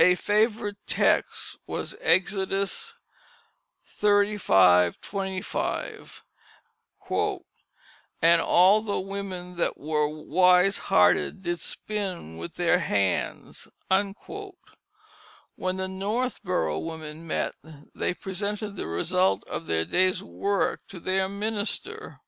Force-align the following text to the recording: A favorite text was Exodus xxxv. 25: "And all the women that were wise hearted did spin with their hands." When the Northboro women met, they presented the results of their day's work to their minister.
A 0.00 0.16
favorite 0.16 0.78
text 0.84 1.56
was 1.64 1.94
Exodus 2.00 2.96
xxxv. 4.02 5.00
25: 5.00 6.24
"And 8.20 8.40
all 8.42 8.80
the 8.80 8.98
women 8.98 9.54
that 9.54 9.78
were 9.78 10.08
wise 10.08 10.76
hearted 10.78 11.44
did 11.44 11.60
spin 11.60 12.36
with 12.36 12.56
their 12.56 12.80
hands." 12.80 13.68
When 13.88 14.14
the 15.76 15.86
Northboro 15.86 16.84
women 16.84 17.24
met, 17.28 17.54
they 17.94 18.12
presented 18.12 18.74
the 18.74 18.88
results 18.88 19.44
of 19.44 19.66
their 19.68 19.84
day's 19.84 20.20
work 20.20 20.80
to 20.88 20.98
their 20.98 21.28
minister. 21.28 22.18